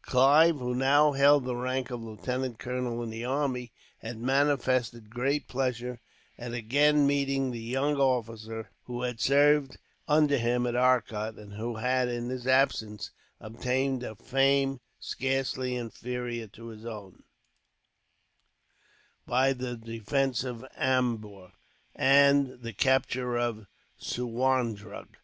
[0.00, 5.48] Clive, who now held the rank of lieutenant colonel in the army, had manifested great
[5.48, 5.98] pleasure
[6.38, 9.76] at again meeting the young officer who had served
[10.06, 16.46] under him at Arcot; and who had, in his absence, obtained a fame scarcely inferior
[16.46, 17.24] to his own,
[19.26, 21.50] by the defence of Ambur
[21.96, 23.66] and the capture of
[24.00, 25.16] Suwarndrug.